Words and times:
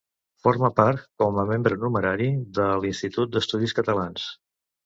Forma 0.45 0.69
part, 0.79 1.03
com 1.23 1.37
a 1.43 1.45
membre 1.51 1.77
numerari, 1.83 2.31
de 2.61 2.67
l'Institut 2.87 3.37
d'Estudis 3.37 3.77
Catalans. 3.83 4.27